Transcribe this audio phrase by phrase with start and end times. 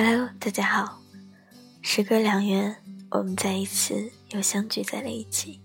[0.00, 1.02] Hello，大家好。
[1.82, 2.76] 时隔两月，
[3.10, 5.60] 我们再一次又相聚在了一起，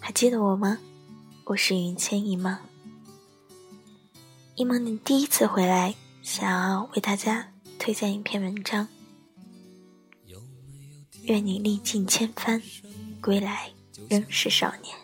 [0.00, 0.78] 还记得我吗？
[1.44, 2.58] 我是云千一梦。
[4.56, 8.88] 一梦，你第一次回来，想要为大家推荐一篇文章。
[11.22, 12.60] 愿你历尽千帆，
[13.22, 13.70] 归来
[14.08, 14.96] 仍是少年。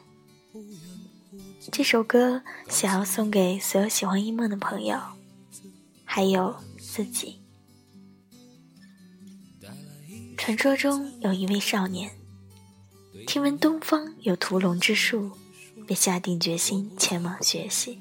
[1.70, 4.98] 这首歌想要送给所有喜欢一梦的朋友，
[6.04, 7.41] 还有自己。
[10.42, 12.10] 传说中有一位少年，
[13.28, 15.30] 听闻东方有屠龙之术，
[15.86, 17.96] 便下定决心前往学习。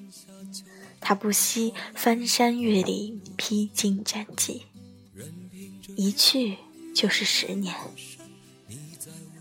[0.99, 4.63] 他不惜翻山越岭，披荆斩棘，
[5.95, 6.57] 一去
[6.95, 7.75] 就是十年。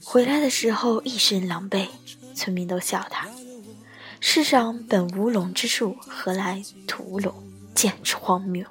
[0.05, 1.89] 回来的时候一身狼狈，
[2.35, 3.31] 村民都笑他：
[4.21, 7.35] 世上本无龙之术，何来屠龙？
[7.75, 8.67] 简直荒谬。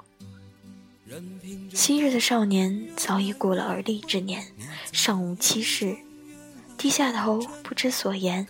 [1.74, 4.44] 昔日的少年早已过了而立之年，
[4.92, 5.96] 尚无妻室，
[6.78, 8.46] 低下头不知所言，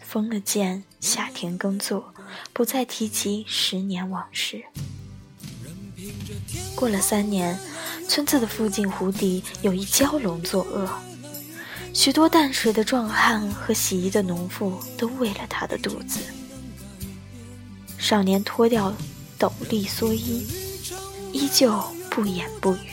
[0.00, 2.14] 封了剑，下田耕作，
[2.52, 4.64] 不再提及十年往事。
[6.74, 7.58] 过了三年，
[8.08, 10.88] 村子的附近湖底有一蛟龙作恶，
[11.92, 16.20] 许多淡水的壮汉和洗衣的农妇都喂了他的肚子。
[17.98, 18.94] 少年脱掉
[19.38, 20.46] 斗笠蓑衣。
[21.32, 22.90] 依旧不言不语，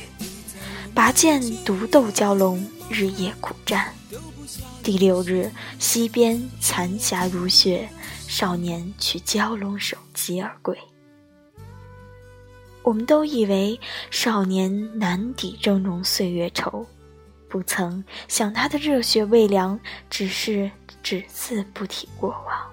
[0.94, 3.94] 拔剑独斗蛟龙，日夜苦战。
[4.84, 7.90] 第六日，西边残霞如雪，
[8.28, 10.78] 少年取蛟龙首级而归。
[12.84, 13.80] 我们都以为
[14.12, 16.86] 少年难抵峥嵘岁月愁，
[17.50, 20.70] 不曾想他的热血未凉，只是
[21.02, 22.72] 只字不提过往。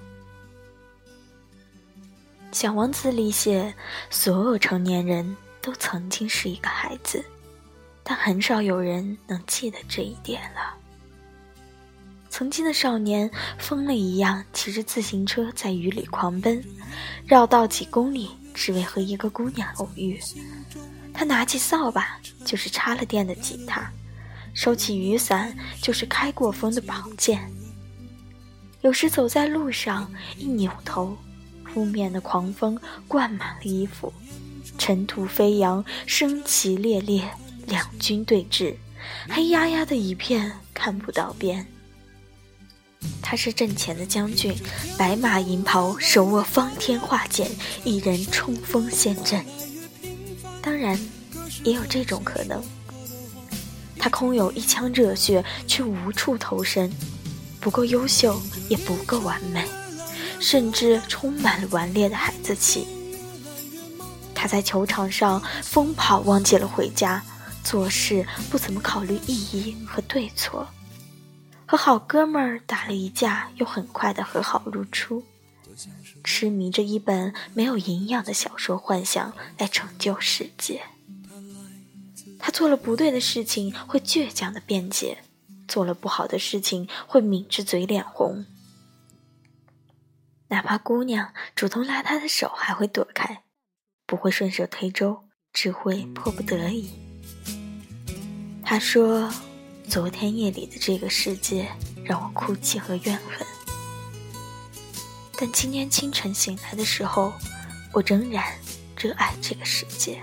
[2.58, 3.74] 《小王子》里写，
[4.10, 5.34] 所有成年人。
[5.62, 7.24] 都曾经是一个孩子，
[8.02, 10.74] 但很少有人能记得这一点了。
[12.28, 16.64] 曾经的少年疯了一样骑着自行车在雨里狂奔，
[17.26, 20.18] 绕道几公里，只为和一个姑娘偶遇。
[21.14, 23.92] 他拿起扫把就是插了电的吉他，
[24.54, 27.48] 收起雨伞就是开过风的宝剑。
[28.80, 31.16] 有时走在路上，一扭头，
[31.62, 34.12] 扑面的狂风灌满了衣服。
[34.78, 37.28] 尘土飞扬，旌旗猎猎，
[37.66, 38.74] 两军对峙，
[39.28, 41.66] 黑压压的一片，看不到边。
[43.20, 44.54] 他是阵前的将军，
[44.96, 47.44] 白马银袍，手握方天画戟，
[47.82, 49.44] 一人冲锋陷阵。
[50.60, 50.98] 当然，
[51.64, 52.62] 也有这种可能，
[53.98, 56.92] 他空有一腔热血，却无处投身，
[57.60, 59.64] 不够优秀，也不够完美，
[60.38, 62.86] 甚至充满了顽劣的孩子气。
[64.42, 67.22] 他在球场上疯跑，忘记了回家；
[67.62, 70.66] 做事不怎么考虑意义和对错；
[71.64, 75.22] 和好哥们儿打了一架，又很快的和好如初；
[76.24, 80.82] 痴迷着一本没有营养的小说，幻想来拯救世界。
[82.40, 85.18] 他做了不对的事情，会倔强的辩解；
[85.68, 88.44] 做了不好的事情，会抿着嘴脸红。
[90.48, 93.44] 哪怕姑娘主动拉他的手，还会躲开。
[94.12, 95.18] 不会顺手推舟，
[95.54, 96.90] 只会迫不得已。
[98.62, 99.32] 他说
[99.88, 101.66] ：“昨天夜里的这个世界
[102.04, 103.46] 让我哭泣和怨恨，
[105.38, 107.32] 但今天清晨醒来的时候，
[107.90, 108.44] 我仍然
[108.98, 110.20] 热爱这个世界。”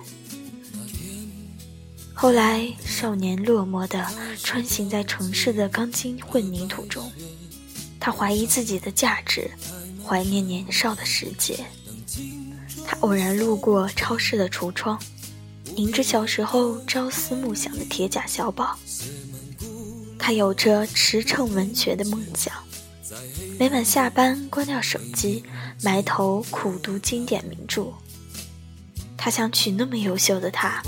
[2.13, 4.07] 后来，少年落寞地
[4.37, 7.11] 穿行在城市的钢筋混凝土中，
[7.99, 9.49] 他怀疑自己的价值，
[10.05, 11.65] 怀念年少的世界。
[12.89, 14.99] 他偶然路过超市的橱窗，
[15.75, 18.75] 迎着小时候朝思暮想的铁甲小宝。
[20.17, 22.51] 他有着驰骋文学的梦想，
[23.59, 25.43] 每晚下班关掉手机，
[25.83, 27.93] 埋头苦读经典名著。
[29.15, 30.81] 他想娶那么优秀的她，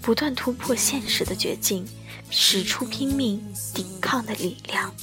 [0.00, 1.84] 不断突破现实的绝境，
[2.30, 3.42] 使出拼命
[3.74, 4.94] 抵抗的力量。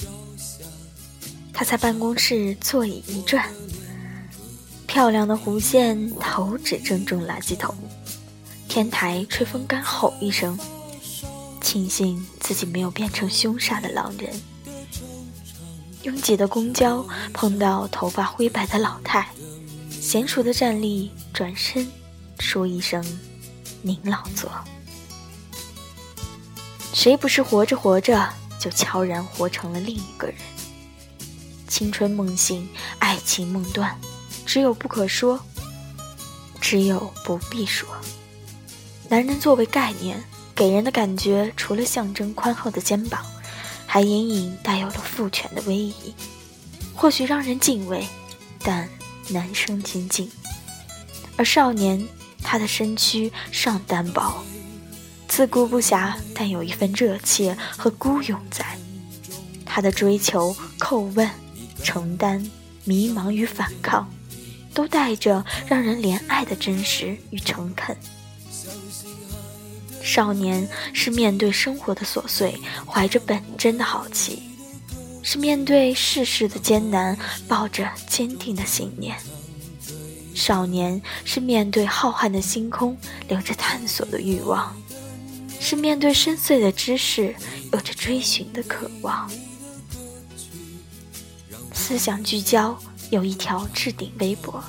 [1.52, 3.46] 他在办公室座椅一转。
[4.90, 7.72] 漂亮的弧线，头指正中垃圾桶。
[8.68, 10.58] 天台吹风杆吼一声，
[11.60, 14.34] 庆幸自己没有变成凶煞的狼人。
[16.02, 19.28] 拥挤的公交碰到头发灰白的老太，
[19.92, 21.88] 娴熟的站立，转身
[22.40, 23.00] 说一声
[23.82, 24.50] ：“您老坐。”
[26.92, 28.28] 谁不是活着活着
[28.58, 30.36] 就悄然活成了另一个人？
[31.68, 33.96] 青春梦醒，爱情梦断。
[34.52, 35.38] 只有不可说，
[36.60, 37.88] 只有不必说。
[39.08, 40.20] 男人作为概念，
[40.56, 43.24] 给人的感觉除了象征宽厚的肩膀，
[43.86, 46.12] 还隐隐带有了父权的威仪，
[46.96, 48.04] 或许让人敬畏，
[48.58, 48.88] 但
[49.28, 50.28] 难生亲近。
[51.36, 52.04] 而少年，
[52.42, 54.42] 他的身躯尚单薄，
[55.28, 58.76] 自顾不暇，但有一份热切和孤勇在。
[59.64, 61.30] 他的追求、叩问、
[61.84, 62.44] 承担、
[62.82, 64.10] 迷茫与反抗。
[64.72, 67.96] 都带着让人怜爱的真实与诚恳。
[70.02, 74.38] 少年是面对生活的琐碎，怀着本真的好奇；
[75.22, 79.16] 是面对世事的艰难，抱着坚定的信念。
[80.34, 82.96] 少年是面对浩瀚的星空，
[83.28, 84.72] 留着探索的欲望；
[85.60, 87.34] 是面对深邃的知识，
[87.72, 89.30] 有着追寻的渴望。
[91.74, 92.80] 思想聚焦。
[93.10, 94.62] 有一条置顶微博，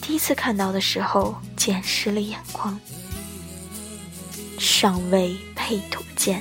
[0.00, 2.78] 第一次看到的时候，溅湿了眼眶。
[4.60, 6.40] 尚未配土剑，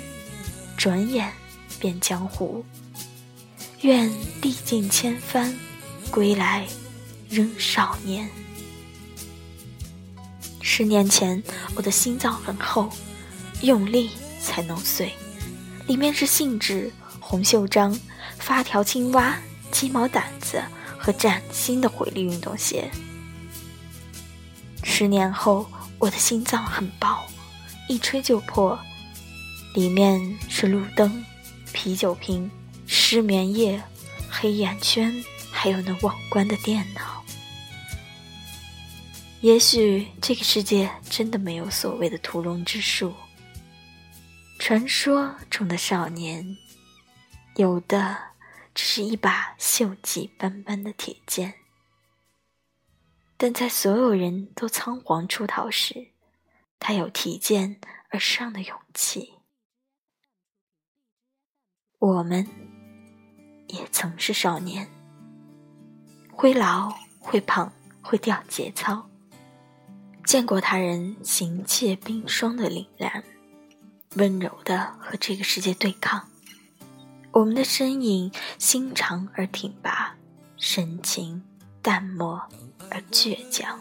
[0.78, 1.34] 转眼
[1.80, 2.64] 变江湖。
[3.82, 4.10] 愿
[4.44, 5.58] 历尽千帆，
[6.12, 6.68] 归来
[7.30, 8.30] 仍少年。
[10.62, 11.42] 十年前，
[11.76, 12.90] 我的心脏很厚，
[13.62, 15.12] 用力才能碎，
[15.88, 18.00] 里面是信纸、红袖章、
[18.38, 19.36] 发条青蛙。
[19.74, 20.64] 鸡毛掸子
[21.00, 22.90] 和崭新的回力运动鞋。
[24.84, 25.68] 十年后，
[25.98, 27.26] 我的心脏很薄，
[27.90, 28.80] 一吹就破，
[29.74, 31.26] 里面是路灯、
[31.74, 32.50] 啤酒瓶、
[32.86, 33.82] 失眠夜、
[34.30, 35.12] 黑眼圈，
[35.52, 37.24] 还有那网关的电脑。
[39.42, 43.12] 也许这个世界真的没有所谓的屠龙之术，
[44.60, 46.56] 传说中的少年，
[47.56, 48.33] 有的。
[48.74, 51.54] 只是一把锈迹斑斑的铁剑，
[53.38, 56.08] 但在所有人都仓皇出逃时，
[56.80, 57.80] 他有提剑
[58.10, 59.34] 而上的勇气。
[62.00, 62.48] 我们
[63.68, 64.90] 也曾是少年，
[66.32, 67.72] 会老，会胖，
[68.02, 69.10] 会掉节操，
[70.26, 73.24] 见过他人行窃冰霜的凛然，
[74.16, 76.33] 温柔的和这个世界对抗。
[77.34, 80.16] 我们的身影心长而挺拔，
[80.56, 81.42] 神情
[81.82, 82.40] 淡漠
[82.92, 83.80] 而倔强。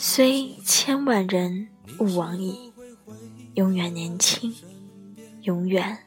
[0.00, 1.68] 虽千万人
[2.00, 2.72] 吾往矣，
[3.54, 4.52] 永远年轻，
[5.42, 5.98] 永远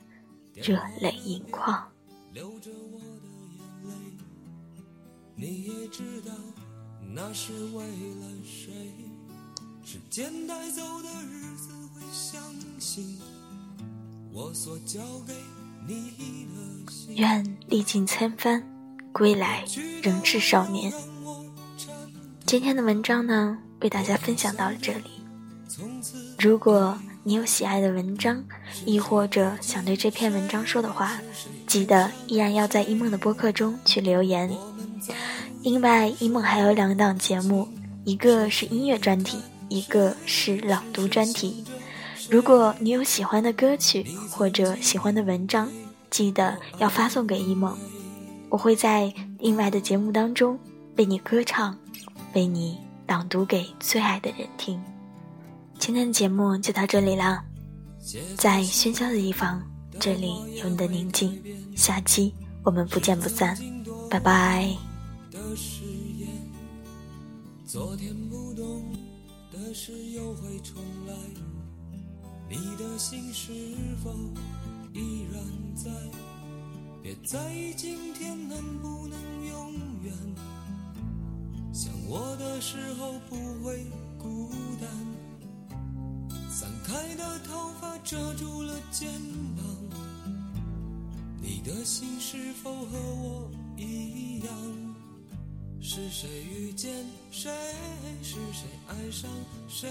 [0.53, 1.89] 热泪盈眶。
[5.37, 6.33] 你也知道
[7.13, 8.93] 那是为了谁？
[9.85, 12.41] 时间带走的日子会相
[12.77, 13.21] 信。
[17.15, 18.61] 愿历尽千帆，
[19.13, 19.63] 归来
[20.01, 20.91] 仍是少年。
[22.45, 25.05] 今天的文章呢，为大家分享到了这里。
[26.37, 28.43] 如果你有喜爱的文章，
[28.85, 31.17] 亦或者想对这篇文章说的话，
[31.65, 34.51] 记得依然要在一梦的播客中去留言。
[35.63, 37.67] 另外，一梦还有两档节目，
[38.03, 39.39] 一个是音乐专题，
[39.69, 41.63] 一个是朗读专题。
[42.29, 45.69] 如果你有喜欢的歌曲或者喜欢的文章，
[46.09, 47.77] 记得要发送给一梦，
[48.49, 50.59] 我会在另外的节目当中
[50.97, 51.77] 为你歌唱，
[52.33, 52.77] 为你
[53.07, 54.81] 朗读给最爱的人听。
[55.77, 57.43] 今天的节目就到这里啦，
[58.35, 59.61] 在喧嚣的地方，
[59.99, 61.41] 这里有你的宁静。
[61.75, 63.57] 下期我们不见不散，
[64.09, 64.69] 拜拜。
[67.65, 68.83] 昨天不懂
[69.51, 71.13] 的事又会重来。
[72.49, 73.51] 你的心是
[74.03, 74.13] 否
[74.93, 75.43] 依然
[75.75, 75.89] 在？
[77.01, 79.73] 别在意今天能不能永
[80.03, 80.13] 远。
[81.73, 83.85] 想我的时候不会
[84.17, 84.49] 孤
[84.81, 84.89] 单。
[86.49, 89.09] 散开的头发遮住了肩
[89.55, 89.65] 膀。
[91.41, 94.47] 你的心是否和我一样？
[95.81, 97.51] 是谁遇见谁？
[98.23, 99.29] 是谁爱上
[99.67, 99.87] 谁？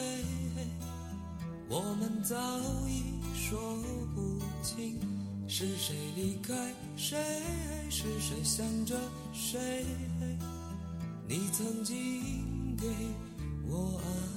[1.69, 2.37] 我们早
[2.87, 3.59] 已说
[4.15, 5.01] 不清，
[5.49, 6.55] 是谁离开
[6.97, 7.17] 谁，
[7.91, 8.95] 是谁想着
[9.33, 9.85] 谁？
[11.27, 12.87] 你曾经给
[13.67, 14.34] 我安。